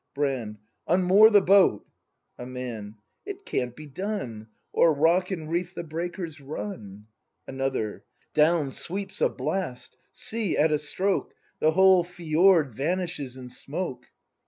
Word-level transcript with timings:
Brand. 0.15 0.57
Unmoor 0.89 1.31
the 1.31 1.43
boat. 1.43 1.85
A 2.39 2.47
Man. 2.47 2.95
It 3.23 3.45
can't 3.45 3.75
be 3.75 3.85
done; 3.85 4.47
O'er 4.73 4.91
rock 4.91 5.29
and 5.29 5.47
reef 5.47 5.75
the 5.75 5.83
breakers 5.83 6.39
run. 6.41 7.05
Another, 7.47 8.03
Down 8.33 8.71
sweeps 8.71 9.21
a 9.21 9.29
blast! 9.29 9.97
See, 10.11 10.57
at 10.57 10.71
a 10.71 10.79
stroke 10.79 11.35
The 11.59 11.73
whole 11.73 12.03
fjord 12.03 12.73
vanishes 12.73 13.37
in 13.37 13.49
smoke! 13.49 14.07